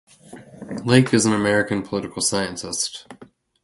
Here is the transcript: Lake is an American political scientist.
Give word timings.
Lake 0.83 1.13
is 1.13 1.27
an 1.27 1.33
American 1.33 1.83
political 1.83 2.23
scientist. 2.23 3.05